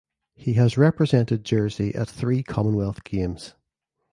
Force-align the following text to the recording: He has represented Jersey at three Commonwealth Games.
He 0.33 0.53
has 0.53 0.79
represented 0.79 1.43
Jersey 1.45 1.93
at 1.93 2.09
three 2.09 2.41
Commonwealth 2.41 3.03
Games. 3.03 3.53